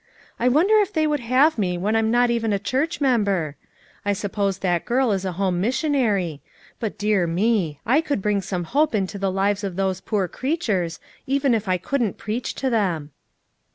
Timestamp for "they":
0.91-1.05